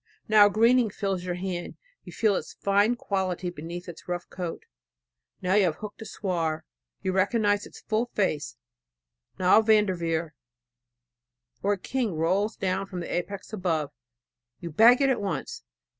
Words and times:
Now 0.27 0.47
a 0.47 0.49
greening 0.49 0.89
fills 0.89 1.23
your 1.23 1.35
hand, 1.35 1.77
you 2.03 2.11
feel 2.11 2.35
its 2.35 2.55
fine 2.55 2.95
quality 2.95 3.51
beneath 3.51 3.87
its 3.87 4.07
rough 4.07 4.27
coat. 4.31 4.65
Now 5.43 5.53
you 5.53 5.65
have 5.65 5.75
hooked 5.75 6.01
a 6.01 6.05
swaar, 6.05 6.65
you 7.03 7.11
recognize 7.11 7.67
its 7.67 7.81
full 7.81 8.07
face; 8.07 8.57
now 9.37 9.59
a 9.59 9.63
Vandevere 9.63 10.31
or 11.61 11.73
a 11.73 11.77
King 11.77 12.15
rolls 12.15 12.55
down 12.55 12.87
from 12.87 13.01
the 13.01 13.13
apex 13.13 13.53
above, 13.53 13.91
and 14.57 14.63
you 14.63 14.71
bag 14.71 15.03
it 15.03 15.09
at 15.11 15.21
once. 15.21 15.61